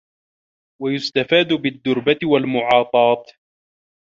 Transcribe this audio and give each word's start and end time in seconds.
وَيُسْتَفَادَ 0.81 1.53
بِالدُّرْبَةِ 1.53 2.19
وَالْمُعَاطَاةِ 2.25 3.25